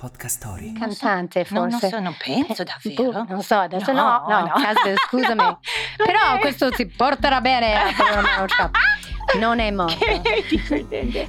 [0.00, 0.72] Podcast Story.
[0.72, 1.88] Cantante No, non, forse.
[1.90, 3.10] so, non penso Eh, davvero.
[3.12, 4.52] boh, non so, adesso no, No, no, no, no.
[4.62, 5.58] Casper, scusami.
[5.98, 8.70] Però questo si porterà bene a Bruno Shop.
[9.38, 9.94] Non è morto.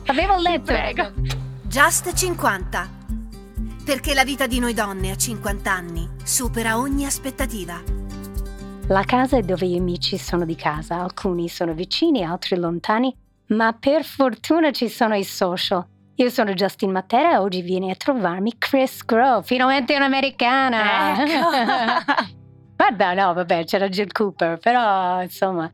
[0.07, 0.63] Avevo letto.
[0.63, 1.11] prego.
[1.63, 2.89] Just 50.
[3.85, 7.79] Perché la vita di noi donne a 50 anni supera ogni aspettativa.
[8.87, 13.15] La casa è dove i amici sono di casa, alcuni sono vicini, altri lontani,
[13.47, 15.85] ma per fortuna ci sono i social.
[16.15, 21.23] Io sono Justin Matera e oggi viene a trovarmi Chris Grove, finalmente un'americana.
[21.23, 22.39] Ecco.
[22.91, 25.71] No, vabbè, c'era Jill Cooper, però insomma,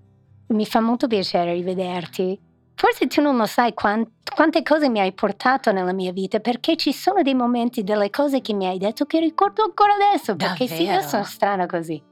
[0.50, 2.38] mi fa molto piacere rivederti.
[2.76, 4.05] Forse tu non lo sai quan-
[4.36, 8.42] quante cose mi hai portato nella mia vita, perché ci sono dei momenti, delle cose
[8.42, 11.08] che mi hai detto che ricordo ancora adesso, perché sì, io Davvero?
[11.08, 12.04] sono strana così.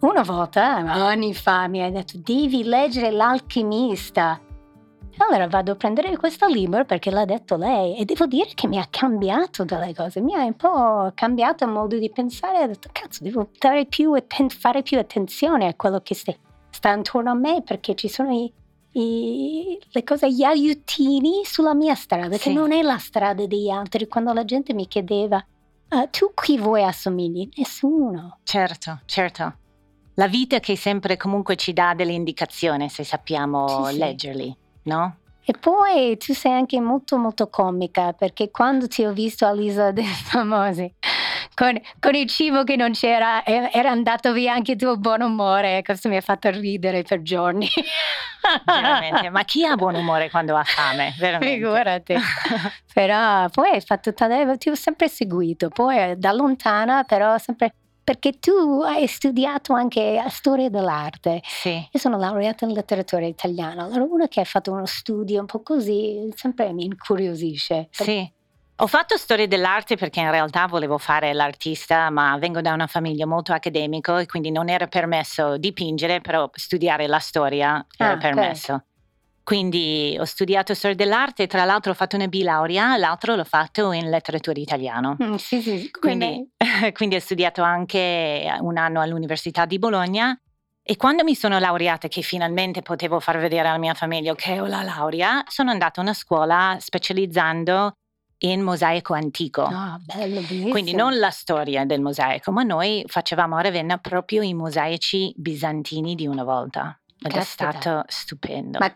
[0.00, 4.40] Una volta, anni fa, mi hai detto devi leggere L'alchimista.
[5.20, 8.78] Allora vado a prendere questo libro perché l'ha detto lei e devo dire che mi
[8.78, 12.88] ha cambiato delle cose, mi ha un po' cambiato il modo di pensare, ho detto
[12.92, 13.48] cazzo devo
[13.88, 16.32] più atten- fare più attenzione a quello che sta,
[16.70, 18.52] sta intorno a me perché ci sono i,
[18.92, 22.52] i- le cose, gli aiutini sulla mia strada, che Sì.
[22.52, 24.06] non è la strada degli altri.
[24.06, 25.44] Quando la gente mi chiedeva
[25.88, 27.48] "Ah, tu chi vuoi assomigli?
[27.56, 28.38] Nessuno.
[28.44, 29.54] Certo, certo.
[30.14, 33.98] La vita che sempre comunque ci dà delle indicazioni se sappiamo Sì, sì.
[34.88, 35.16] No?
[35.44, 40.04] E poi tu sei anche molto molto comica perché quando ti ho visto all'Isola dei
[40.04, 40.94] Famosi
[41.58, 45.82] con, con il cibo che non c'era era andato via anche il tuo buon umore,
[45.82, 47.68] questo mi ha fatto ridere per giorni.
[48.64, 49.28] Veramente.
[49.30, 51.14] Ma chi ha buon umore quando ha fame?
[51.18, 51.54] Veramente.
[51.54, 52.14] Figurati.
[52.94, 57.74] Però poi hai fatto tante, ti ho sempre seguito, poi da lontana però sempre
[58.08, 61.42] perché tu hai studiato anche storia dell'arte.
[61.44, 61.72] Sì.
[61.92, 65.60] Io sono laureata in letteratura italiana, allora uno che ha fatto uno studio un po'
[65.60, 67.88] così sempre mi incuriosisce.
[67.90, 68.26] Sì.
[68.76, 73.26] Ho fatto storia dell'arte perché in realtà volevo fare l'artista, ma vengo da una famiglia
[73.26, 78.20] molto accademica e quindi non era permesso dipingere, però studiare la storia era Ah, ok.
[78.20, 78.84] permesso.
[79.48, 84.10] Quindi ho studiato storia dell'arte, tra l'altro ho fatto una bilaurea, l'altro l'ho fatto in
[84.10, 85.16] letteratura italiano.
[85.22, 86.52] Mm, sì, sì, Quindi,
[86.92, 90.38] quindi ho studiato anche un anno all'Università di Bologna
[90.82, 94.66] e quando mi sono laureata, che finalmente potevo far vedere alla mia famiglia che ho
[94.66, 97.92] la laurea, sono andata a una scuola specializzando
[98.40, 99.62] in mosaico antico.
[99.62, 100.72] Ah, bello, bellissimo.
[100.72, 106.14] Quindi non la storia del mosaico, ma noi facevamo a Ravenna proprio i mosaici bizantini
[106.14, 107.00] di una volta.
[107.20, 107.68] Ed Caspita.
[107.68, 108.78] è stato stupendo.
[108.78, 108.94] Ma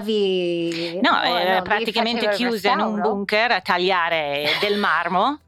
[0.00, 1.00] creavi...
[1.02, 5.40] No, Oh, era no, lì praticamente chiusa in un bunker a tagliare del marmo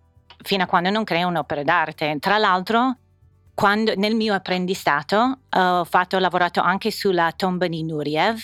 [0.42, 2.16] fino a quando non crea un'opera d'arte.
[2.18, 2.96] Tra l'altro,
[3.54, 8.40] quando, nel mio apprendistato ho, fatto, ho lavorato anche sulla tomba di Nureyev.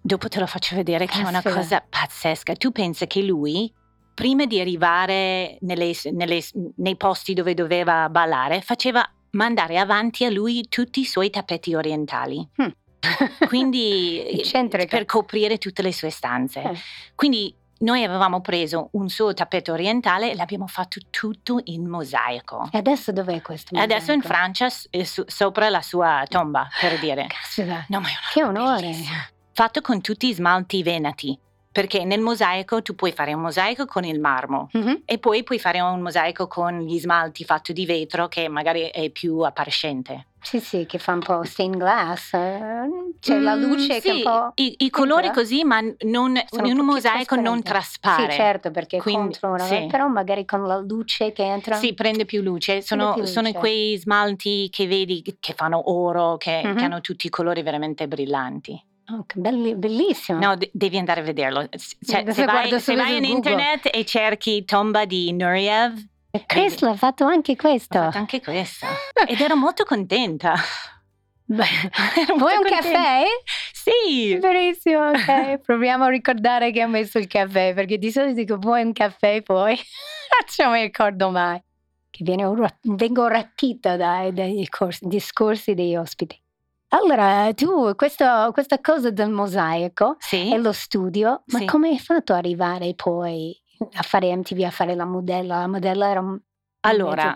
[0.00, 2.54] Dopo te lo faccio vedere che è una cosa pazzesca.
[2.54, 3.70] Tu pensi che lui,
[4.14, 6.42] prima di arrivare nelle- nelle-
[6.76, 12.38] nei posti dove doveva ballare, faceva mandare avanti a lui tutti i suoi tappeti orientali.
[12.62, 12.68] Mm.
[13.46, 14.96] Quindi Eccentrica.
[14.96, 16.62] per coprire tutte le sue stanze.
[16.62, 16.76] Eh.
[17.14, 22.68] Quindi noi avevamo preso un suo tappeto orientale e l'abbiamo fatto tutto in mosaico.
[22.72, 23.74] E adesso dov'è questo?
[23.74, 24.26] E adesso in mosaico?
[24.34, 27.26] Francia, s- eh, sopra la sua tomba, per dire.
[27.28, 28.80] Caspita, No, ma è una che onore.
[28.80, 29.16] bellissima.
[29.52, 31.38] Fatto con tutti i smalti venati.
[31.70, 35.02] Perché nel mosaico tu puoi fare un mosaico con il marmo Mhm.
[35.04, 39.10] e poi puoi fare un mosaico con gli smalti fatto di vetro che magari è
[39.10, 40.27] più appariscente.
[40.40, 42.32] Sì, sì, che fa un po' stained glass.
[42.34, 42.88] eh,
[43.20, 44.52] C'è la Mm, luce che sì, un po'...
[44.54, 48.30] I, i colori così, ma non, sono in un mosaico non traspare.
[48.32, 49.58] Sì, certo, perché Quindi, contro una...
[49.64, 49.86] sì.
[49.90, 51.74] Però magari con la luce che entra...
[51.76, 52.80] Sì, prende più luce.
[52.82, 53.58] Sono, più sono luce.
[53.58, 56.78] quei smalti che vedi che fanno oro, che, che Mhm.
[56.78, 58.80] hanno tutti i colori veramente brillanti.
[59.10, 60.38] Oh, che belli- bellissimo.
[60.38, 61.66] No, de- devi andare a vederlo.
[61.68, 63.36] Cioè, se vai, se vai in Google.
[63.36, 65.98] internet e cerchi tomba di Nureyev,
[66.46, 66.84] Chris vedi.
[66.84, 67.98] l'ha fatto anche questo.
[67.98, 68.86] ho fatto anche questo.
[69.26, 70.54] Ed ero molto contenta.
[71.44, 71.64] Beh,
[72.36, 72.76] Vuoi un contenta.
[72.92, 73.24] caffè?
[73.72, 74.36] Sì.
[74.36, 75.58] Verissimo, ok.
[75.64, 79.40] Proviamo a ricordare che ho messo il caffè, perché di solito dico vuoi un caffè
[79.42, 79.74] poi
[80.62, 81.62] non mi ricordo mai.
[82.10, 82.44] Che viene
[82.82, 86.38] vengo ratita dai, dai corsi- discorsi degli ospiti.
[86.90, 90.50] Allora, tu, questo- questa cosa del mosaico Sì.
[90.52, 91.64] e lo studio, ma Sì.
[91.66, 93.54] come hai fatto ad arrivare poi
[93.92, 95.58] a fare MTV, a fare la modella?
[95.58, 96.38] La modella era un
[96.80, 97.34] Allora,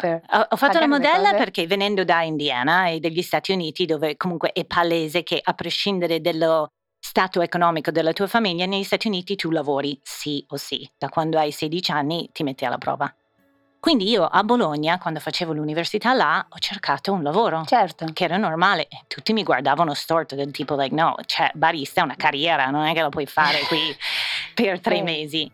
[0.51, 4.65] ho, fatto la modella perché venendo da Indiana e degli Stati Uniti, dove comunque è
[4.65, 6.69] palese che a prescindere dello
[7.05, 10.89] stato economico della tua famiglia, negli Stati Uniti tu lavori sì o sì.
[10.97, 13.13] Da quando hai 16 anni ti metti alla prova.
[13.81, 17.65] Quindi io a Bologna, quando facevo l'università là, ho cercato un lavoro.
[17.67, 18.07] Certo.
[18.13, 22.15] Che era normale, tutti mi guardavano storto, del tipo, like, no, cioè, barista è una
[22.15, 23.79] carriera, non è che la puoi fare qui
[24.55, 25.03] per tre Sì.
[25.03, 25.53] mesi.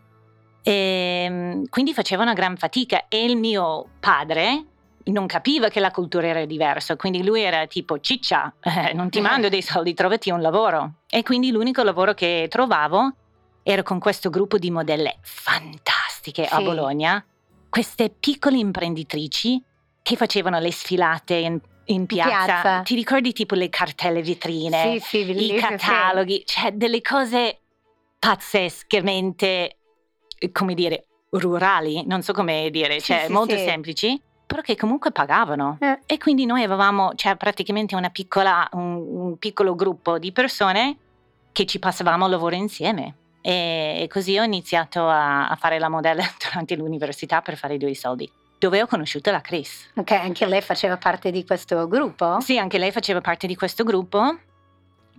[0.63, 4.65] E, mm, quindi faceva una gran fatica e il mio padre
[5.05, 9.21] non capiva che la cultura era diversa, quindi lui era tipo ciccia, eh, non ti
[9.21, 10.95] mando dei soldi, trovati un lavoro.
[11.09, 13.13] E quindi l'unico lavoro che trovavo
[13.63, 16.63] era con questo gruppo di modelle fantastiche a Sì.
[16.63, 17.23] Bologna,
[17.69, 19.63] queste piccole imprenditrici
[20.01, 22.45] che facevano le sfilate in, in piazza.
[22.45, 22.81] piazza.
[22.81, 24.99] Ti ricordi tipo le cartelle vetrine?
[24.99, 27.61] Sì, sì, i cataloghi, cioè delle cose
[28.19, 29.78] pazzescamente, eh,
[30.51, 33.63] come dire, rurali, non so come dire, Sì, cioè sì, molto sì.
[33.63, 35.77] semplici, però che comunque pagavano.
[35.79, 35.99] Eh.
[36.05, 40.97] E quindi noi avevamo, cioè praticamente una piccola, un, un piccolo gruppo di persone
[41.51, 43.15] che ci passavamo il lavoro insieme.
[43.41, 47.93] E, e così ho iniziato a, a fare la modella durante l'università per fare due
[47.95, 49.91] soldi, dove ho conosciuto la Chris.
[49.95, 52.39] Ok, anche lei faceva parte di questo gruppo?
[52.41, 54.37] Sì, anche lei faceva parte di questo gruppo.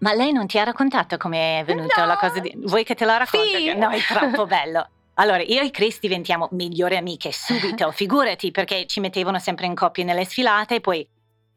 [0.00, 2.06] Ma lei non ti ha raccontato come è venuta No!
[2.06, 2.52] la cosa di...
[2.56, 3.48] Vuoi che te la racconti?
[3.48, 3.74] Sì.
[3.74, 4.88] No, è troppo bello.
[5.20, 10.02] Allora, io e Chris diventiamo migliori amiche subito, figurati, perché ci mettevano sempre in coppie
[10.02, 11.06] nelle sfilate e poi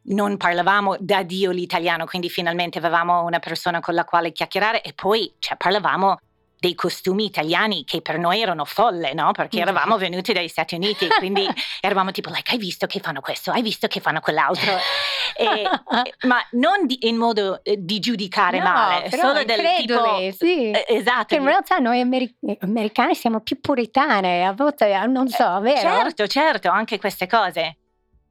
[0.07, 4.91] non parlavamo da Dio l'italiano, quindi finalmente avevamo una persona con la quale chiacchierare e
[4.93, 6.19] poi cioè, parlavamo
[6.63, 9.33] dei costumi italiani che per noi erano folle, no?
[9.33, 11.45] Perché eravamo venuti dagli Stati Uniti, quindi
[11.81, 14.71] eravamo tipo, like, hai visto che fanno questo, hai visto che fanno quell'altro.
[15.35, 15.69] E-
[16.25, 20.01] ma non di- in modo eh, di giudicare No, male, solo del tipo...
[20.01, 20.71] credule, sì.
[20.71, 21.35] eh, esatto.
[21.35, 25.81] Che in realtà noi ameri- americani siamo più puritane, a volte eh, non so, vero?
[25.81, 27.75] Certo, certo, anche queste cose.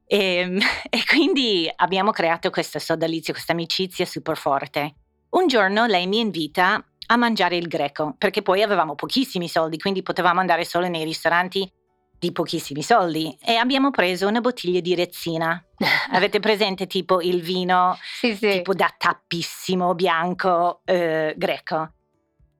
[0.07, 0.57] E,
[0.89, 4.95] e quindi abbiamo creato questo sodalizio, questa amicizia super forte.
[5.33, 10.03] Un giorno lei mi invita a mangiare il greco, perché poi avevamo pochissimi soldi, quindi
[10.03, 11.69] potevamo andare solo nei ristoranti
[12.17, 13.37] di pochissimi soldi.
[13.43, 15.61] E abbiamo preso una bottiglia di rezzina.
[16.11, 18.49] Avete presente tipo il vino Sì, sì.
[18.49, 21.93] tipo da tappissimo bianco eh, greco.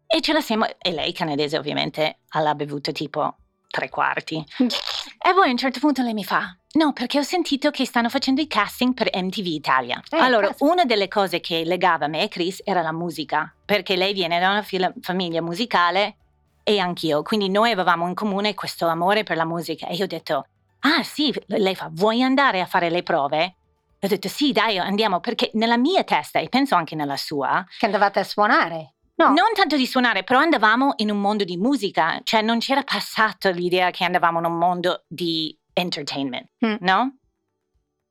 [0.06, 3.38] E ce la siamo, e lei canadese ovviamente l'ha bevuto tipo
[3.74, 4.36] tre quarti.
[4.58, 8.08] E poi a un certo punto lei mi fa, no perché ho sentito che stanno
[8.08, 10.00] facendo i casting per MTV Italia.
[10.12, 10.72] Eh, allora, caspita.
[10.72, 14.52] una delle cose che legava me e Chris era la musica, perché lei viene da
[14.52, 16.18] una fila- famiglia musicale
[16.64, 19.88] e anch'io, quindi noi avevamo in comune questo amore per la musica.
[19.88, 20.46] E io ho detto,
[20.81, 23.56] ah sì, lei fa, vuoi andare a fare le prove?
[23.98, 27.66] E ho detto sì, dai, andiamo, perché nella mia testa, e penso anche nella sua,
[27.80, 28.94] Che andavate a suonare?
[29.15, 29.27] No.
[29.27, 33.51] non tanto di suonare, però andavamo in un mondo di musica, cioè non c'era passato
[33.51, 36.75] l'idea che andavamo in un mondo di entertainment, Mm.
[36.80, 37.18] no?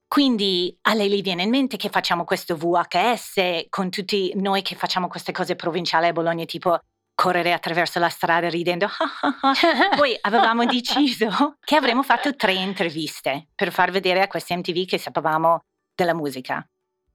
[0.07, 4.75] Quindi a lei le viene in mente che facciamo questo VHS con tutti noi che
[4.75, 6.79] facciamo queste cose provinciali a Bologna, tipo
[7.15, 8.89] correre attraverso la strada ridendo.
[9.97, 14.99] Poi avevamo deciso che avremmo fatto tre interviste per far vedere a questi MTV che
[14.99, 15.65] sapevamo
[15.95, 16.67] della musica.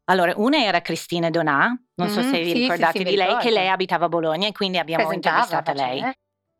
[0.09, 3.09] Allora, una era Cristina Donà, non so Mhm, se vi sì, sì, ricordate sì, mi
[3.09, 6.01] di lei, che lei abitava a Bologna e quindi abbiamo intervistato lei.
[6.01, 6.13] eh.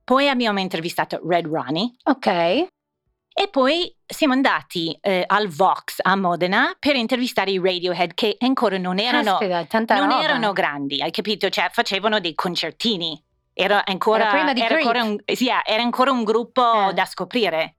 [0.04, 2.28] Poi abbiamo intervistato Red Ronnie Ok.
[2.28, 8.78] e poi siamo andati eh, al Vox a Modena per intervistare i Radiohead che ancora
[8.78, 11.50] non erano, Caspita, tanta non erano grandi, hai capito?
[11.50, 13.22] Cioè facevano dei concertini.
[13.54, 16.94] Era ancora, Era prima di era ancora un, sì, era ancora un gruppo Eh.
[16.94, 17.78] da scoprire.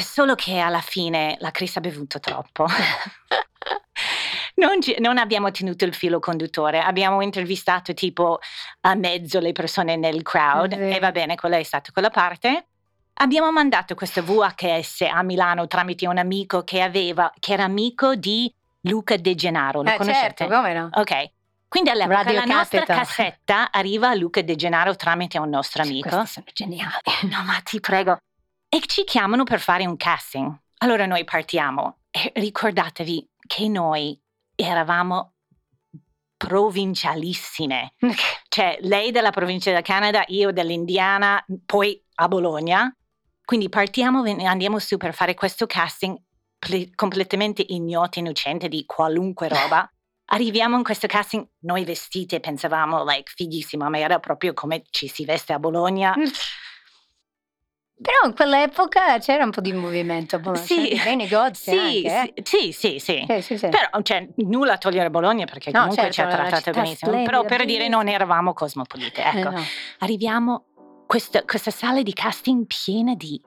[0.00, 2.66] Solo che alla fine la Chris ha bevuto troppo.
[4.58, 8.40] Non, ci- non abbiamo tenuto il filo conduttore, abbiamo intervistato tipo
[8.80, 10.80] a mezzo le persone nel crowd Sì.
[10.96, 12.66] e va bene, quella è stata quella parte.
[13.20, 18.52] Abbiamo mandato questo VHS a Milano tramite un amico che aveva, che era amico di
[18.82, 20.34] Luca De Gennaro, lo Eh, conoscete?
[20.44, 20.88] certo, come no?
[20.92, 21.30] Ok,
[21.68, 26.08] quindi all'epoca Radio la nostra cassetta arriva a Luca De Gennaro tramite un nostro amico.
[26.08, 26.92] Questi sono geniali.
[27.30, 28.16] No, ma ti prego.
[28.68, 30.52] E ci chiamano per fare un casting.
[30.78, 31.98] Allora noi partiamo.
[32.10, 34.18] E ricordatevi che noi
[34.60, 35.34] eravamo
[36.36, 37.94] provincialissime.
[38.48, 42.92] Cioè, lei della provincia del Canada, io dell'Indiana, poi a Bologna.
[43.44, 46.16] Quindi partiamo, andiamo su per fare questo casting
[46.58, 49.88] ple- completamente ignoto, innocente di qualunque roba.
[50.30, 55.24] Arriviamo in questo casting, noi vestite, pensavamo, like, fighissima, ma era proprio come ci si
[55.24, 56.14] veste a Bologna.
[58.00, 61.00] Però in quell'epoca c'era un po' di movimento, a Bologna, Sì.
[61.02, 62.42] dei negozi Sì, anche, eh.
[62.44, 63.24] sì, sì, sì.
[63.28, 63.68] Sì, sì, sì.
[63.68, 67.10] Però, cioè, nulla a togliere Bologna perché No, comunque certo, ci ha una trattato benissimo.
[67.10, 69.22] splendida, Però per dire non eravamo cosmopolite.
[69.24, 69.62] Eh, Ecco, no.
[69.98, 70.64] arriviamo,
[71.06, 73.40] questa, questa sala di casting piena di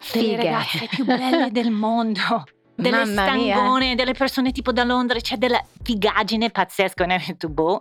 [0.00, 0.36] Fighe.
[0.36, 2.20] ragazze più belle del mondo.
[2.74, 3.54] Delle Mamma mia.
[3.54, 7.04] stangone, delle persone tipo da Londra, c'è della figaggine pazzesca.
[7.04, 7.78] Ho detto, boh.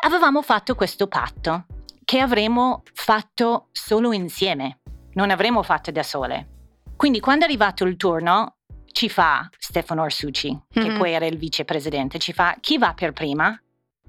[0.00, 1.64] Avevamo fatto questo patto
[2.04, 4.77] che avremmo fatto solo insieme,
[5.18, 6.46] non avremmo fatto da sole.
[6.94, 8.58] Quindi quando è arrivato il turno,
[8.92, 10.96] ci fa Stefano Orsucci, che Mhm.
[10.98, 13.60] poi era il vicepresidente, ci fa chi va per prima?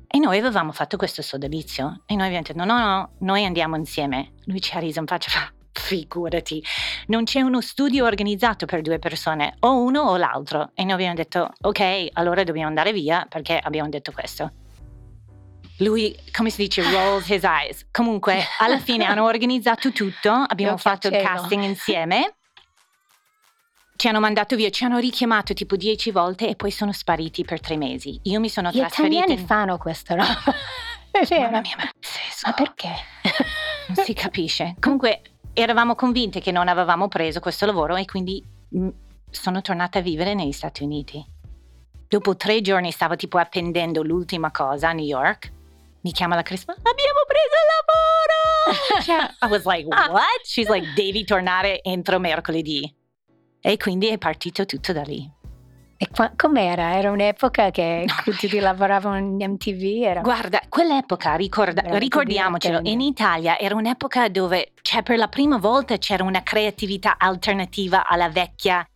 [0.07, 3.75] E noi avevamo fatto questo sodalizio e noi abbiamo detto no, no, no, noi andiamo
[3.75, 4.33] insieme.
[4.45, 6.63] Lui ci ha riso in faccia, fa, figurati,
[7.07, 10.71] non c'è uno studio organizzato per due persone, o uno o l'altro.
[10.75, 14.51] E noi abbiamo detto ok, allora dobbiamo andare via perché abbiamo detto questo.
[15.79, 17.87] Lui, come si dice, rolls his eyes.
[17.91, 22.35] Comunque, alla fine hanno organizzato tutto, abbiamo fatto il casting insieme.
[23.95, 27.59] Ci hanno mandato via, ci hanno richiamato tipo dieci volte e poi sono spariti per
[27.59, 28.19] tre mesi.
[28.23, 29.45] Io mi sono Gli trasferita italiani in...
[29.47, 30.55] fanno questa roba.
[31.11, 31.43] È vero.
[31.43, 31.89] Mamma mia, ma.
[32.45, 32.89] Ma perché?
[33.87, 34.75] Non si capisce.
[34.79, 35.21] Comunque
[35.53, 38.87] eravamo convinte che non avevamo preso questo lavoro e quindi mh,
[39.29, 41.25] sono tornata a vivere negli Stati Uniti.
[42.07, 45.51] Dopo tre giorni stavo tipo appendendo l'ultima cosa a New York.
[46.01, 49.03] Mi chiama la Chris, abbiamo preso il lavoro!
[49.03, 50.45] Cioè, I was like, what?
[50.45, 52.93] She's like, devi tornare entro mercoledì.
[53.61, 55.29] E quindi è partito tutto da lì.
[55.97, 56.95] E qua- com'era?
[56.95, 60.03] Era un'epoca che tutti lavoravano in MTV?
[60.03, 60.21] Era...
[60.21, 66.23] Guarda, quell'epoca, ricorda- ricordiamocelo, in Italia era un'epoca dove cioè, per la prima volta c'era
[66.23, 68.87] una creatività alternativa alla vecchia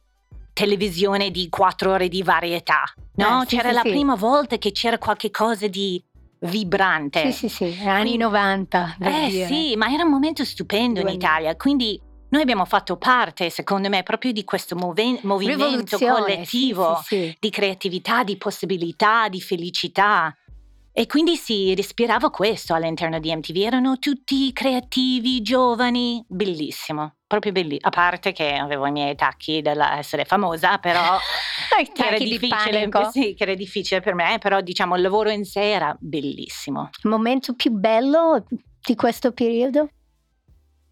[0.53, 2.83] televisione di quattro ore di varietà.
[3.15, 3.41] No?
[3.41, 3.89] Eh, sì, c'era sì, la sì.
[3.89, 6.01] prima volta che c'era qualche cosa di
[6.43, 7.31] vibrante.
[7.31, 8.95] Sì, sì, sì, anni Quindi- 90.
[8.99, 9.47] per Eh dire.
[9.47, 11.13] sì, ma era un momento stupendo in 2000.
[11.13, 17.15] Italia, quindi noi abbiamo fatto parte, secondo me, proprio di questo move- movimento collettivo sì,
[17.15, 17.37] sì, sì.
[17.39, 20.35] di creatività, di possibilità, di felicità.
[20.95, 23.57] E quindi si respirava questo all'interno di MTV.
[23.57, 27.87] Erano tutti creativi, giovani, bellissimo, proprio bellissimo.
[27.87, 31.17] A parte che avevo i miei tacchi dell'essere famosa, però
[31.91, 33.09] che era di difficile, panico.
[33.09, 36.91] sì, che era difficile per me, però diciamo il lavoro in sé era bellissimo.
[37.03, 39.89] Momento più bello di questo periodo?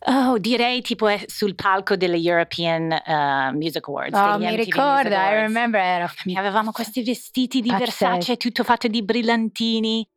[0.03, 4.17] Oh, direi tipo sul palco delle European uh, Music Awards.
[4.17, 8.05] Oh, mi ricordo, I remember, era Avevamo questi vestiti di Pazzesco.
[8.05, 10.07] Versace, tutto fatto di brillantini.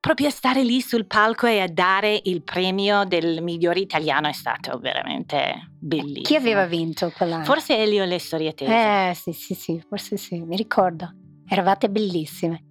[0.00, 4.32] Proprio a stare lì sul palco e a dare il premio del migliore italiano è
[4.32, 6.22] stato veramente bellissimo.
[6.22, 7.44] Chi aveva vinto quell'anno?
[7.44, 8.70] Forse Elio e le storietesi.
[8.70, 11.12] Eh sì, sì, sì, forse sì, mi ricordo.
[11.48, 12.67] Eravate bellissime.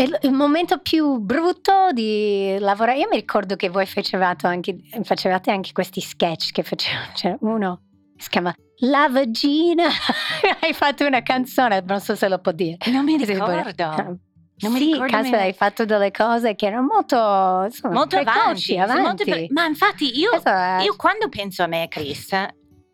[0.00, 5.50] E il, momento più brutto di lavorare, io mi ricordo che voi facevate anche, facevate
[5.50, 7.82] anche questi sketch che facevano, c'era uno
[8.16, 9.88] che si chiama La Vagina,
[10.62, 12.78] hai fatto una canzone, non so se lo può dire.
[12.86, 14.18] Non mi ricordo.
[14.62, 18.78] Non mi sì, caspita, hai fatto delle cose che erano molto, insomma, Molto precoci, avanti.
[18.78, 19.02] avanti.
[19.02, 22.34] molto pre- ma infatti io, è- io quando penso a me, Chris,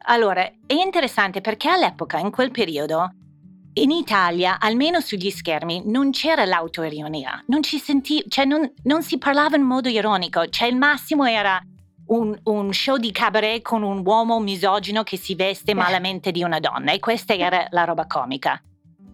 [0.06, 3.10] allora è interessante perché all'epoca, in quel periodo,
[3.78, 9.18] in Italia, almeno sugli schermi, non c'era l'autoironia, non ci senti, cioè non, non si
[9.18, 11.60] parlava in modo ironico, cioè il massimo era
[12.06, 16.60] un, un show di cabaret con un uomo misogino che si veste malamente di una
[16.60, 18.60] donna e questa era la roba comica.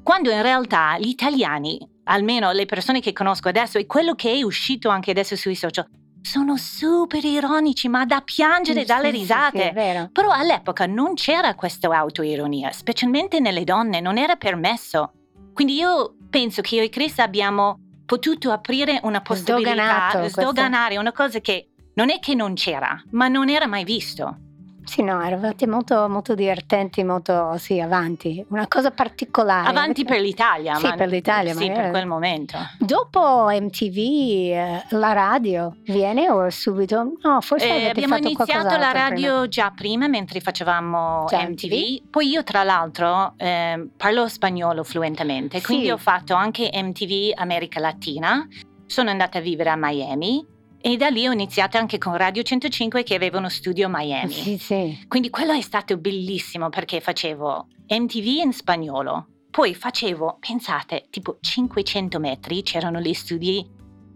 [0.02, 4.42] Quando in realtà gli italiani, almeno le persone che conosco adesso e quello che è
[4.42, 5.86] uscito anche adesso sui social,
[6.22, 9.58] sono super ironici, ma da piangere Sì, dalle sì, risate.
[9.60, 10.08] sì, è vero.
[10.12, 15.12] Però all'epoca non c'era questa autoironia, specialmente nelle donne, non era permesso.
[15.52, 20.40] Quindi io penso che io e Chris abbiamo potuto aprire una possibilità, Sdoganato questo.
[20.42, 24.36] sdoganare una cosa che non è che non c'era, ma non era mai visto.
[24.84, 28.44] Sì, no, eravate molto, molto divertenti, molto, sì, avanti.
[28.48, 29.68] Una cosa particolare.
[29.68, 30.74] Avanti per l'Italia.
[30.74, 32.58] Sì, ma- per l'Italia, Sì, per quel momento.
[32.78, 37.12] Dopo MTV, eh, la radio viene o subito?
[37.22, 38.92] No, forse Eh, abbiamo iniziato la prima.
[39.08, 42.08] radio già prima mentre facevamo Già MTV.
[42.10, 45.64] Poi io tra l'altro eh, parlo spagnolo fluentemente, Sì.
[45.64, 48.46] quindi ho fatto anche MTV America Latina,
[48.86, 50.44] sono andata a vivere a Miami
[50.82, 54.32] e da lì ho iniziato anche con Radio 105 che aveva uno studio a Miami.
[54.32, 55.04] Sì, sì.
[55.08, 62.18] Quindi quello è stato bellissimo perché facevo MTV in spagnolo, poi facevo, pensate, tipo 500
[62.18, 63.64] metri c'erano gli studi,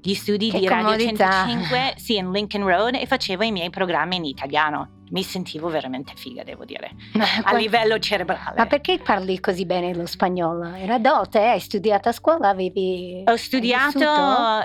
[0.02, 1.44] gli studi di Radio comodità.
[1.46, 4.90] 105, sì, in Lincoln Road e facevo i miei programmi in italiano.
[5.10, 8.56] Mi sentivo veramente figa, devo dire, Ma, a qua- livello cerebrale.
[8.56, 10.74] ma perché parli così bene lo spagnolo?
[10.74, 13.22] Era dote, hai studiato a scuola, avevi...
[13.24, 14.64] Ho hai studiato vissuto?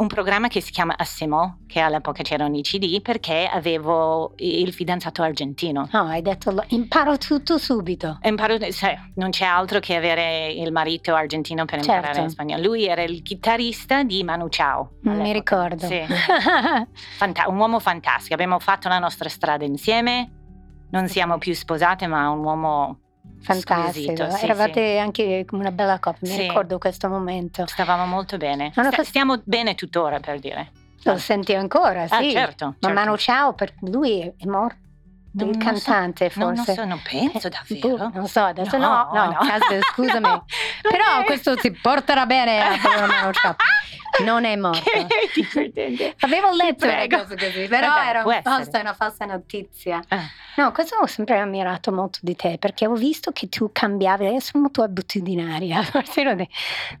[0.00, 5.22] Un programma che si chiama Assimo, che all'epoca c'erano i CD, perché avevo il fidanzato
[5.22, 5.88] argentino.
[5.92, 8.18] No, hai detto, imparo tutto subito.
[8.22, 12.20] Imparo, sai, non c'è altro che avere il marito argentino per imparare Certo.
[12.22, 12.62] in spagnolo.
[12.62, 14.92] Lui era il chitarrista di Manu Chao.
[15.02, 15.86] Non mi ricordo.
[15.86, 16.00] Sì,
[17.18, 18.32] fanta- un uomo fantastico.
[18.34, 20.30] Abbiamo fatto la nostra strada insieme.
[20.92, 22.98] Non siamo più sposate, ma un uomo
[23.42, 24.30] Fantastico.
[24.30, 26.42] Sì, Eravate anche come una bella coppia, mi Sì.
[26.42, 27.66] ricordo questo momento.
[27.66, 27.72] sì.
[27.72, 28.70] Stavamo molto bene.
[28.72, 30.72] Sta- cosa- stiamo bene tuttora, per dire.
[31.04, 32.30] Lo senti ancora, Ah, sì.
[32.32, 32.66] certo.
[32.66, 32.94] Ma certo.
[32.94, 34.76] Manu Ciao, per lui è morto.
[35.32, 36.74] Non- il non cantante, so, non- forse.
[36.74, 37.96] Non, so, non penso Eh, davvero.
[37.96, 39.38] boh, non so, adesso no, no, no.
[39.38, 40.42] caspita, scusami.
[40.82, 41.24] Però Ok.
[41.24, 42.76] questo si porterà bene a
[43.32, 43.56] Ciao.
[44.24, 44.82] non è morto.
[46.20, 48.54] Avevo letto una così, però Vabbè, era può un essere.
[48.54, 50.00] falsa, una falsa notizia.
[50.08, 50.20] Ah.
[50.56, 54.40] No, questo ho sempre ammirato molto di te, perché ho visto che tu cambiavi, io
[54.40, 56.48] sono molto abitudinaria, forse una delle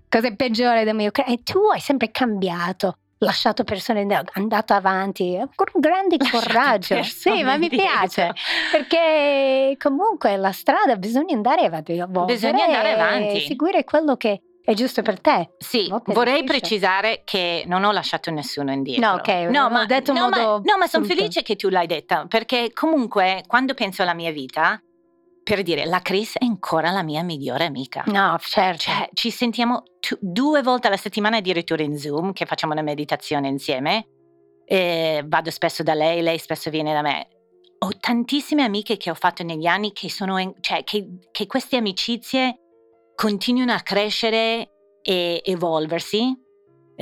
[0.08, 2.96] cose peggiori del mio e tu hai sempre cambiato.
[3.22, 7.02] Lasciato persone, andato avanti con un grande Lasciato coraggio.
[7.02, 8.32] Sì, ma mi piace
[8.72, 13.40] perché comunque la strada bisogna andare avanti, evolvere Bisogna andare e avanti.
[13.40, 15.50] seguire quello che è giusto per te.
[15.58, 19.06] Sì, vorrei precisare che non ho lasciato nessuno indietro.
[19.06, 21.86] No, ok, no, ma, detto no, modo ma, no, ma sono felice che tu l'hai
[21.86, 24.80] detta, perché comunque quando penso alla mia vita,
[25.42, 28.04] per dire, la Chris è ancora la mia migliore amica.
[28.06, 28.82] No, certo.
[28.84, 33.48] Cioè, ci sentiamo tu- due volte alla settimana addirittura in Zoom, che facciamo una meditazione
[33.48, 34.06] insieme.
[34.64, 37.28] E vado spesso da lei, lei spesso viene da me.
[37.78, 41.76] Ho tantissime amiche che ho fatto negli anni che sono, in- cioè, che, che queste
[41.76, 42.60] amicizie
[43.16, 44.70] continuano a crescere
[45.02, 46.32] e evolversi,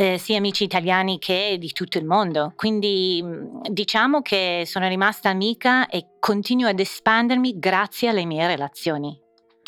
[0.01, 2.53] eh, sia amici italiani che di tutto il mondo.
[2.55, 9.19] Quindi mh, diciamo che sono rimasta amica e continuo ad espandermi grazie alle mie relazioni.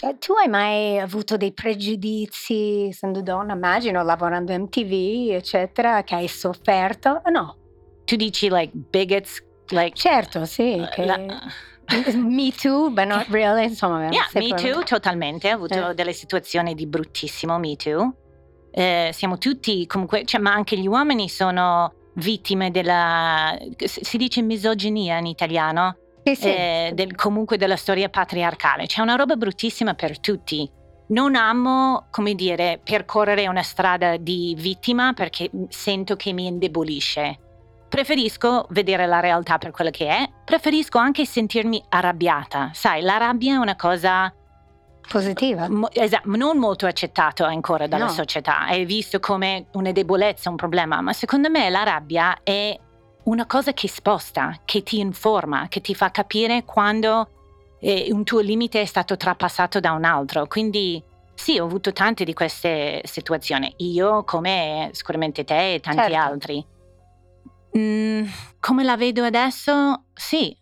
[0.02, 6.14] Eh, Tu hai mai avuto dei pregiudizi, essendo donna, immagino, lavorando in MTV, eccetera, che
[6.14, 7.22] hai sofferto?
[7.32, 7.56] No,
[8.04, 10.80] Tu dici like bigots, like certo, sì.
[10.92, 11.04] Che...
[11.04, 11.18] la-
[12.14, 14.08] Me too, but not really, insomma.
[14.10, 15.50] Yeah, me too, totalmente.
[15.50, 15.94] Ho avuto Eh.
[15.94, 18.14] delle situazioni di bruttissimo Me too.
[18.72, 25.18] Eh, siamo tutti comunque, cioè, ma anche gli uomini sono vittime della, si dice misoginia
[25.18, 26.48] in italiano, Sì, sì.
[26.48, 28.86] eh, del- comunque della storia patriarcale.
[28.86, 30.68] C'è una roba bruttissima per tutti.
[31.08, 37.38] Non amo, come dire, percorrere una strada di vittima perché sento che mi indebolisce.
[37.88, 42.70] Preferisco vedere la realtà per quello che è, preferisco anche sentirmi arrabbiata.
[42.72, 44.32] Sai, la rabbia è una cosa
[45.08, 45.68] Positiva.
[45.68, 48.10] mo- esa- non molto accettata ancora dalla No.
[48.10, 52.78] società, è visto come una debolezza, un problema, ma secondo me la rabbia è
[53.24, 57.28] una cosa che sposta, che ti informa, che ti fa capire quando
[57.82, 60.46] eh, un tuo limite è stato trapassato da un altro.
[60.46, 61.02] Quindi
[61.34, 66.16] sì, ho avuto tante di queste situazioni, io come sicuramente te e tanti Certo.
[66.18, 66.66] altri.
[67.78, 68.24] Mm,
[68.60, 70.04] come la vedo adesso?
[70.12, 70.54] Sì.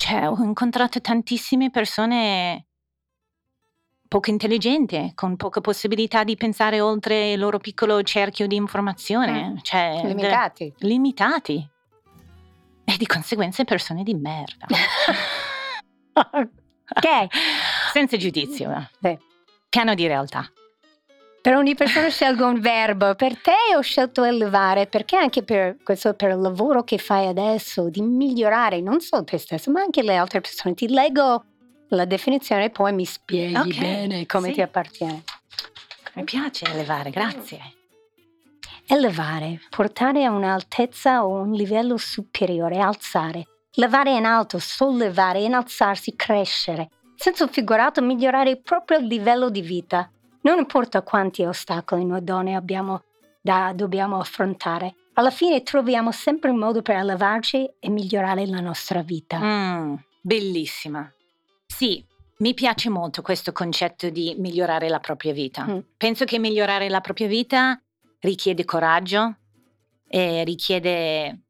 [0.00, 2.68] Cioè, ho incontrato tantissime persone
[4.08, 9.50] poco intelligenti, con poca possibilità di pensare oltre il loro piccolo cerchio di informazione.
[9.50, 9.56] Mm.
[9.60, 10.72] Cioè, Limitati.
[10.78, 11.70] de- limitati.
[12.82, 14.66] E di conseguenza persone di merda.
[16.14, 17.26] ok,
[17.92, 18.72] Senza giudizio.
[18.72, 18.88] eh.
[19.02, 19.18] Sì.
[19.68, 20.50] Piano di realtà.
[21.40, 23.14] Per ogni persona scelgo un verbo.
[23.14, 27.88] Per te ho scelto elevare, perché anche per questo, per il lavoro che fai adesso,
[27.88, 30.74] di migliorare non solo te stesso, ma anche le altre persone.
[30.74, 31.44] Ti leggo
[31.88, 34.54] la definizione e poi mi spieghi Ok, bene come sì.
[34.54, 35.22] ti appartiene.
[36.14, 37.58] Mi piace elevare, grazie.
[38.86, 43.46] Elevare, portare a un'altezza o un livello superiore, alzare.
[43.74, 46.90] Levare in alto, sollevare, innalzarsi, crescere.
[47.14, 50.10] Senso figurato, migliorare proprio il livello di vita.
[50.42, 53.04] Non importa quanti ostacoli noi donne abbiamo
[53.40, 54.94] da, dobbiamo affrontare.
[55.14, 59.38] Alla fine troviamo sempre un modo per elevarci e migliorare la nostra vita.
[59.38, 61.10] Mm, bellissima.
[61.66, 62.04] Sì,
[62.38, 65.66] mi piace molto questo concetto di migliorare la propria vita.
[65.66, 65.78] Mm.
[65.96, 67.80] Penso che migliorare la propria vita
[68.20, 69.36] richiede coraggio,
[70.12, 71.42] e richiede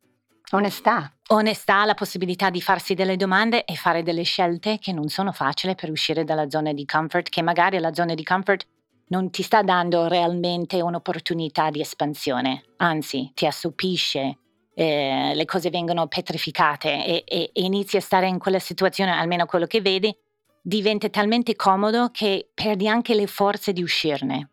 [0.51, 1.11] Onestà.
[1.29, 5.75] onestà, la possibilità di farsi delle domande e fare delle scelte che non sono facili
[5.75, 8.67] per uscire dalla zona di comfort, che magari la zona di comfort
[9.11, 14.39] non ti sta dando realmente un'opportunità di espansione, anzi ti assopisce,
[14.75, 19.47] eh, le cose vengono petrificate e, e- e inizi a stare in quella situazione, almeno
[19.47, 20.15] quello che vedi,
[20.63, 24.51] diventa talmente comodo che perdi anche le forze di uscirne.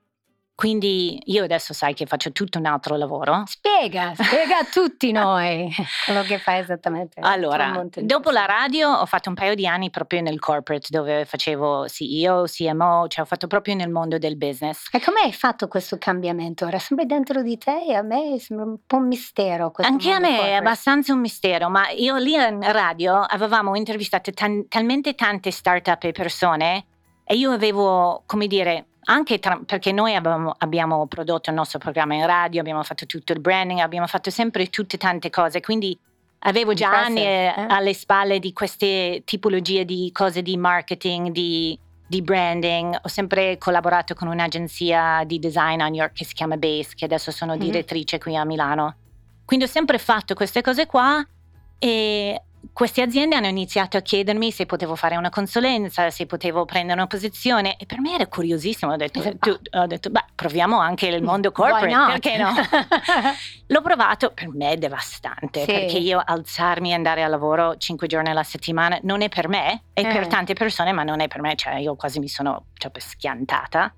[0.57, 5.71] Quindi io adesso sai che faccio tutto un altro lavoro, Spiega, spiega a tutti noi
[6.03, 7.19] quello che fai esattamente.
[7.21, 11.87] Allora, dopo la radio ho fatto un paio di anni proprio nel corporate dove facevo
[11.87, 14.87] CEO, CMO, cioè ho fatto proprio nel mondo del business.
[14.91, 16.65] E come hai fatto questo cambiamento?
[16.65, 19.69] Era sempre dentro di te e a me sembra un po' un mistero.
[19.69, 20.55] questo Anche a me è corporate.
[20.55, 26.11] abbastanza un mistero, ma io lì in radio avevamo intervistato tan- talmente tante start-up e
[26.13, 26.85] persone
[27.23, 32.13] e io avevo, come dire, anche tra- perché noi abbiamo, abbiamo prodotto il nostro programma
[32.15, 35.97] in radio, abbiamo fatto tutto il branding, abbiamo fatto sempre tutte tante cose, quindi
[36.39, 37.65] avevo già anni eh, eh?
[37.69, 42.99] alle spalle di queste tipologie di cose di marketing, di, di branding.
[43.01, 47.05] Ho sempre collaborato con un'agenzia di design a New York che si chiama Base, che
[47.05, 47.59] adesso sono Mhm.
[47.59, 48.95] direttrice qui a Milano.
[49.45, 51.25] Quindi ho sempre fatto queste cose qua
[51.79, 52.41] e
[52.73, 57.07] queste aziende hanno iniziato a chiedermi se potevo fare una consulenza, se potevo prendere una
[57.07, 61.23] posizione e per me era curiosissimo, ho detto, tu, ho detto beh, proviamo anche il
[61.23, 62.53] mondo corporate, perché no?
[63.67, 65.65] L'ho provato, per me è devastante, sì.
[65.65, 69.83] perché io alzarmi e andare a lavoro cinque giorni alla settimana non è per me,
[69.93, 70.07] è eh.
[70.07, 73.93] per tante persone, ma non è per me, cioè io quasi mi sono cioè, schiantata.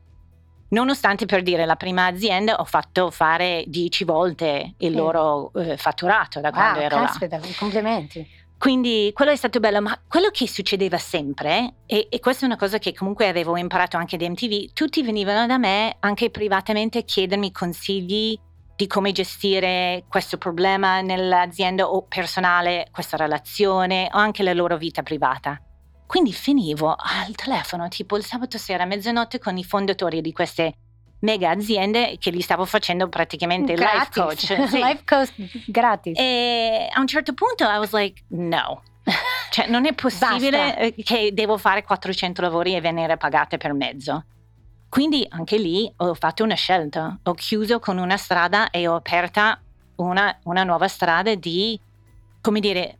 [0.71, 4.95] Nonostante per dire la prima azienda ho fatto fare dieci volte il sì.
[4.95, 7.47] loro eh, fatturato da quando wow, ero caspita, là.
[7.57, 8.38] Complimenti.
[8.59, 12.57] Quindi quello è stato bello, ma quello che succedeva sempre, e, e, questa è una
[12.57, 17.03] cosa che comunque avevo imparato anche da MTV, tutti venivano da me anche privatamente a
[17.03, 18.37] chiedermi consigli
[18.75, 25.03] di come gestire questo problema nell'azienda o personale, questa relazione o anche la loro vita
[25.03, 25.57] privata.
[26.05, 30.73] Quindi finivo al telefono tipo il sabato sera a mezzanotte con i fondatori di queste
[31.19, 34.15] mega aziende che gli stavo facendo praticamente gratis.
[34.15, 34.67] life coach.
[34.69, 34.77] Sì.
[34.77, 35.31] life coach
[35.67, 36.17] gratis.
[36.17, 38.81] E a un certo punto I was like, no.
[39.49, 44.25] Cioè non è possibile eh, che devo fare 400 lavori e venire pagate per mezzo.
[44.87, 49.61] Quindi anche lì ho fatto una scelta, ho chiuso con una strada e ho aperta
[49.97, 51.79] una, una nuova strada di,
[52.41, 52.97] come dire,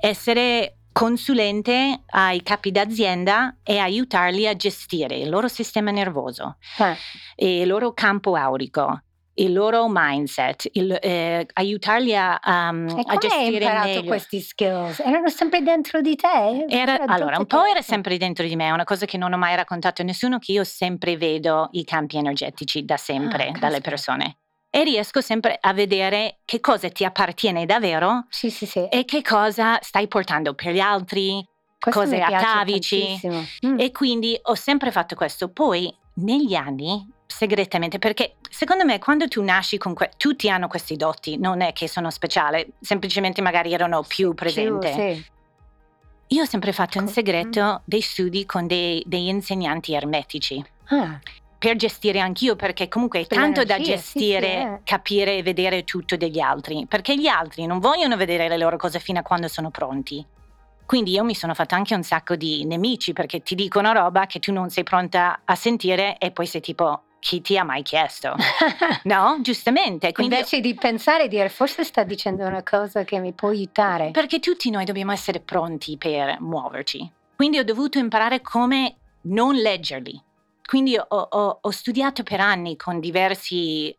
[0.00, 7.60] essere consulente ai capi d'azienda e aiutarli a gestire il loro sistema nervoso, eh.
[7.60, 9.02] il loro campo aurico,
[9.34, 14.04] il loro mindset, il, eh, aiutarli a, um, a gestire hai imparato meglio.
[14.04, 14.98] questi skills?
[15.00, 16.66] Erano sempre dentro di te?
[16.68, 19.38] Era, allora, un po' era sempre dentro di me, è una cosa che non ho
[19.38, 23.80] mai raccontato a nessuno, che io sempre vedo i campi energetici da sempre, ah, dalle
[23.80, 24.36] persone
[24.74, 28.88] e riesco sempre a vedere che cosa ti appartiene davvero sì, sì, sì.
[28.88, 31.46] e che cosa stai portando per gli altri,
[31.78, 33.20] questo cose atavici.
[33.66, 33.78] Mm.
[33.78, 35.50] E quindi ho sempre fatto questo.
[35.50, 40.96] Poi negli anni, segretamente, perché secondo me quando tu nasci con que- tutti hanno questi
[40.96, 44.90] doti, non è che sono speciali, semplicemente magari erano più presenti.
[44.90, 45.26] Sì.
[46.28, 47.82] Io ho sempre fatto in segreto mm.
[47.84, 50.64] dei studi con dei, degli insegnanti ermetici.
[50.86, 51.20] Ah
[51.62, 54.80] per gestire anch'io, perché comunque è tanto da gestire, sì, sì, eh.
[54.82, 58.98] capire e vedere tutto degli altri, perché gli altri non vogliono vedere le loro cose
[58.98, 60.26] fino a quando sono pronti.
[60.84, 64.40] Quindi io mi sono fatta anche un sacco di nemici perché ti dicono roba che
[64.40, 68.34] tu non sei pronta a sentire e poi sei tipo chi ti ha mai chiesto?
[69.04, 70.10] no, giustamente.
[70.10, 74.10] Quindi, Invece di pensare e dire forse sta dicendo una cosa che mi può aiutare.
[74.10, 77.08] Perché tutti noi dobbiamo essere pronti per muoverci.
[77.36, 80.20] Quindi ho dovuto imparare come non leggerli,
[80.72, 83.94] quindi ho, ho, ho studiato per anni con diversi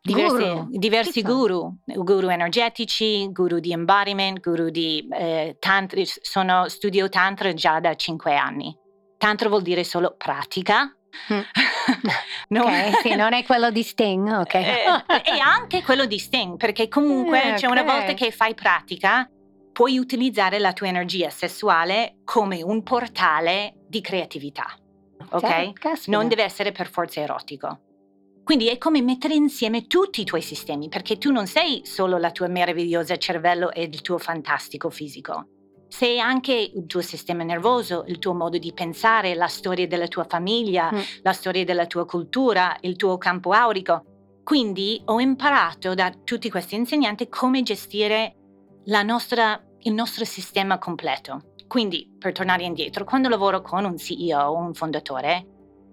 [0.00, 7.10] diversi, guru, diversi guru, guru energetici, guru di embodiment, guru di eh, tantra, sono, studio
[7.10, 8.74] tantra già da cinque anni.
[9.18, 10.90] Tantra vuol dire solo pratica.
[11.30, 11.40] Mm.
[12.48, 14.54] non, okay, sì, non è quello di Sting, ok.
[14.54, 14.84] eh,
[15.22, 19.28] e anche quello di Sting, perché comunque eh, cioè, una volta che fai pratica
[19.70, 24.64] puoi utilizzare la tua energia sessuale come un portale di creatività
[25.30, 25.72] ok?
[25.72, 26.16] Caspita.
[26.16, 27.80] Non deve essere per forza erotico.
[28.46, 32.30] Quindi è come mettere insieme tutti i tuoi sistemi, perché tu non sei solo la
[32.30, 35.48] tua meravigliosa cervello e il tuo fantastico fisico.
[35.88, 40.26] Sei anche il tuo sistema nervoso, il tuo modo di pensare, la storia della tua
[40.28, 40.98] famiglia, mm.
[41.22, 44.04] la storia della tua cultura, il tuo campo aurico.
[44.44, 48.36] Quindi ho imparato da tutti questi insegnanti come gestire
[49.04, 51.55] nostra, il nostro sistema completo.
[51.66, 55.46] Quindi, per tornare indietro, quando lavoro con un CEO un fondatore,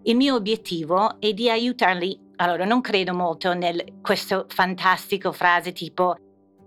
[0.03, 2.19] il mio obiettivo è di aiutarli.
[2.37, 6.15] Allora, non credo molto in questa fantastica frase tipo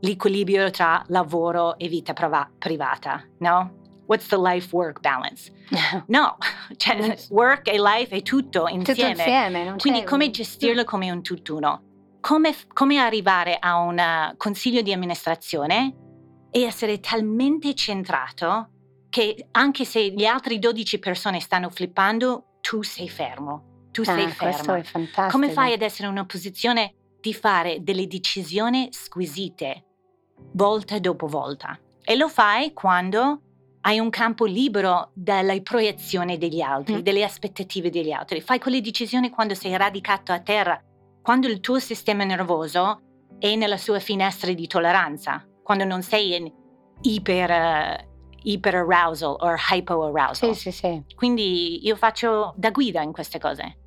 [0.01, 2.13] l'equilibrio tra lavoro e vita
[2.59, 3.85] privata, no?
[4.07, 5.53] What's the life-work balance?
[6.07, 6.37] No,
[6.77, 9.13] cioè work e life è tutto insieme.
[9.13, 11.83] Tutto insieme Quindi come gestirlo come un tutt'uno?
[12.21, 15.95] Come, come arrivare a un consiglio di amministrazione
[16.51, 18.71] e essere talmente centrato
[19.17, 23.87] che anche se le altre 12 persone stanno flippando, tu sei fermo.
[23.91, 24.83] Tu ah, sei fermo.
[25.31, 29.85] Come fai ad essere in una posizione di fare delle decisioni squisite,
[30.53, 31.81] volta dopo volta?
[32.05, 33.41] E lo fai quando
[33.81, 36.99] hai un campo libero dalle proiezioni degli altri, mm.
[36.99, 38.43] delle aspettative degli altri.
[38.43, 40.79] Fai quelle decisioni quando sei radicato a terra,
[41.23, 43.01] quando il tuo sistema nervoso
[43.39, 46.53] è nella sua finestra di tolleranza, quando non sei in
[47.01, 48.15] iper
[48.47, 50.55] iperarousal o hypoarousal.
[50.55, 51.03] Sì, sì, sì.
[51.15, 53.79] Quindi io faccio da guida in queste cose.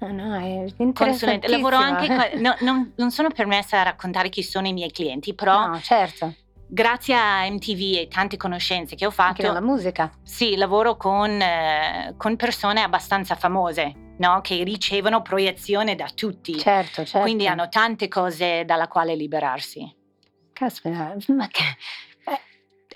[0.00, 1.48] Oh no, è interessante.
[1.48, 5.66] Lavoro anche, no, non, non, sono permessa a raccontare chi sono i miei clienti, però
[5.66, 6.34] no, certo.
[6.66, 9.42] grazie a MTV e tante conoscenze che ho fatto...
[9.42, 10.10] Anche la musica.
[10.22, 14.40] Sì, lavoro con, eh, con persone abbastanza famose, no?
[14.40, 16.56] che ricevono proiezione da tutti.
[16.58, 17.20] Certo, certo.
[17.20, 19.96] Quindi hanno tante cose dalla quale liberarsi.
[20.52, 21.62] Caspita, ma che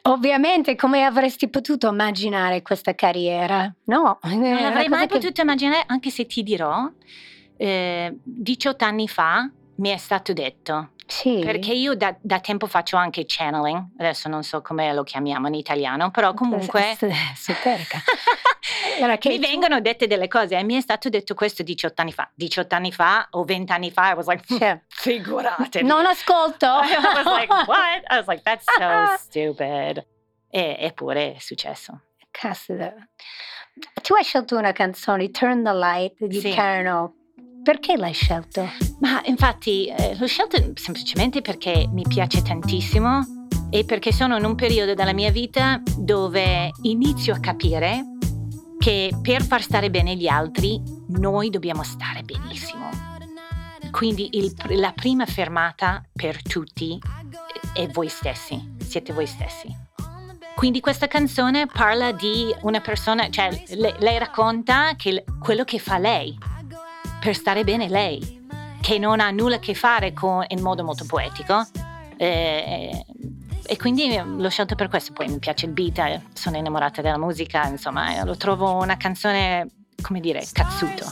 [0.05, 3.73] Ovviamente, come avresti potuto immaginare questa carriera?
[3.85, 5.19] No, non l'avrei mai che...
[5.19, 6.91] potuto immaginare, anche se ti dirò,
[7.57, 10.91] eh, 18 anni fa mi è stato detto.
[11.07, 11.41] Sì.
[11.45, 15.55] Perché io da, da, tempo faccio anche channeling, adesso non so come lo chiamiamo in
[15.55, 16.97] italiano, però comunque...
[17.37, 17.99] Superca.
[18.97, 22.31] allora, mi vengono dette delle cose e mi è stato detto questo 18 anni fa.
[22.35, 25.85] 18 anni fa o 20 anni fa, I was like, cioè, figuratevi.
[25.85, 26.67] Non ascolto.
[26.83, 28.03] I was like, what?
[28.09, 30.07] I was like, that's so stupid.
[30.49, 32.03] E, eppure è successo.
[32.31, 32.95] Caspita.
[34.03, 36.53] Tu hai scelto una canzone, Turn the Light, di sì.
[36.53, 37.15] Carno.
[37.63, 38.69] Perché l'hai scelto?
[39.01, 44.55] Ma infatti eh, l'ho scelto semplicemente perché mi piace tantissimo e perché sono in un
[44.57, 48.12] periodo della mia vita dove inizio a capire
[48.83, 52.91] che per far stare bene gli altri noi dobbiamo stare benissimo.
[53.93, 57.01] Quindi il, la prima fermata per tutti
[57.75, 59.69] è voi stessi, siete voi stessi.
[60.57, 65.99] Quindi questa canzone parla di una persona, cioè lei, lei racconta che, quello che fa
[65.99, 66.37] lei,
[67.21, 68.49] per stare bene lei,
[68.81, 71.65] che non ha nulla a che fare con in modo molto poetico.
[72.17, 73.05] Eh,
[73.73, 75.15] e quindi l'ho scelto per questo.
[75.15, 78.99] Poi mi piace il beat, eh, sono innamorata della musica, insomma, eh, lo trovo una
[78.99, 79.67] canzone,
[80.03, 81.11] come dire, cazzuto.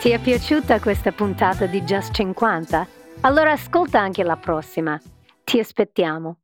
[0.00, 2.97] Ti è piaciuta questa puntata di Just 50?
[3.22, 4.98] Allora ascolta anche la prossima.
[5.44, 6.38] Ti aspettiamo.